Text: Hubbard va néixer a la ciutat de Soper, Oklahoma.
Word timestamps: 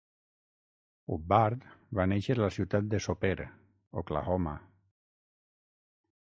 Hubbard 1.15 1.67
va 1.99 2.07
néixer 2.15 2.37
a 2.37 2.41
la 2.41 2.49
ciutat 2.57 2.89
de 2.95 3.03
Soper, 3.09 3.33
Oklahoma. 4.03 4.59